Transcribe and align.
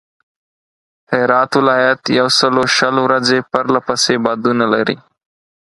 هرات 1.11 1.51
ولایت 1.59 2.01
یوسلوشل 2.19 2.95
ورځي 3.05 3.39
پرله 3.51 3.79
پسې 3.87 4.13
بادونه 4.25 4.65
لري. 4.73 4.97